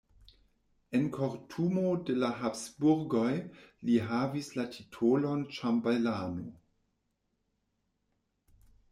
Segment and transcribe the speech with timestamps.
[0.99, 3.35] En kortumo de la Habsburgoj
[3.89, 6.47] li havis la titolon ĉambelano.